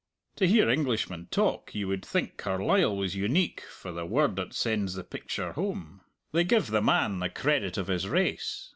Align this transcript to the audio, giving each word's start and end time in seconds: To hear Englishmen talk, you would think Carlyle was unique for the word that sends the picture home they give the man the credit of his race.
To 0.37 0.47
hear 0.47 0.67
Englishmen 0.67 1.27
talk, 1.29 1.75
you 1.75 1.87
would 1.89 2.03
think 2.03 2.35
Carlyle 2.35 2.95
was 2.97 3.15
unique 3.15 3.61
for 3.69 3.91
the 3.91 4.03
word 4.03 4.35
that 4.37 4.51
sends 4.51 4.95
the 4.95 5.03
picture 5.03 5.51
home 5.53 6.01
they 6.31 6.43
give 6.43 6.71
the 6.71 6.81
man 6.81 7.19
the 7.19 7.29
credit 7.29 7.77
of 7.77 7.85
his 7.85 8.07
race. 8.07 8.69